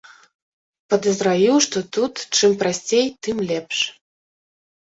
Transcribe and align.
Падазраю, 0.93 1.53
што 1.67 1.77
тут, 1.99 2.13
чым 2.39 2.51
прасцей, 2.63 3.05
тым 3.27 3.47
лепш. 3.53 3.77